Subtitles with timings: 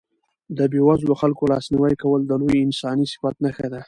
[0.57, 3.79] د بېوزلو خلکو لاسنیوی کول د لوی انساني صفت نښه ده.